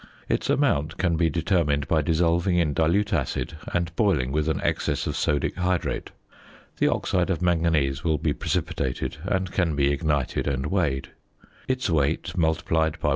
Its 0.27 0.49
amount 0.49 0.97
can 0.97 1.15
be 1.15 1.29
determined 1.29 1.87
by 1.87 2.01
dissolving 2.01 2.57
in 2.57 2.73
dilute 2.73 3.13
acid 3.13 3.53
and 3.71 3.95
boiling 3.95 4.31
with 4.31 4.49
an 4.49 4.59
excess 4.63 5.05
of 5.05 5.13
sodic 5.13 5.53
hydrate. 5.57 6.09
The 6.79 6.87
oxide 6.87 7.29
of 7.29 7.43
manganese 7.43 8.03
will 8.03 8.17
be 8.17 8.33
precipitated, 8.33 9.17
and 9.25 9.51
can 9.51 9.75
be 9.75 9.91
ignited 9.91 10.47
and 10.47 10.65
weighed. 10.65 11.09
Its 11.67 11.87
weight 11.87 12.35
multiplied 12.35 12.99
by 12.99 13.09
1. 13.09 13.09